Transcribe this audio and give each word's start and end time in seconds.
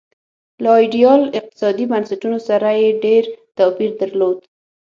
له 0.63 0.71
ایډیال 0.81 1.21
اقتصادي 1.39 1.85
بنسټونو 1.91 2.39
سره 2.49 2.69
یې 2.81 2.87
ډېر 3.05 3.23
توپیر 3.57 3.91
درلود. 4.01 4.37